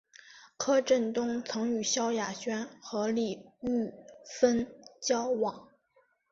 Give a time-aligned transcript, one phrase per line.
[0.57, 3.93] 柯震东曾与萧亚轩和李毓
[4.25, 4.65] 芬
[4.99, 5.67] 交往。